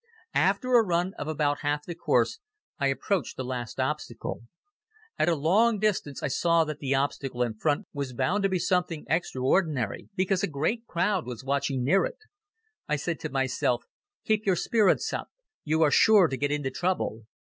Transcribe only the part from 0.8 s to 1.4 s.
run of